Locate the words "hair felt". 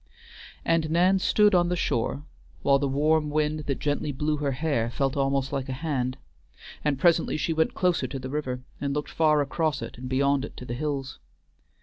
4.53-5.15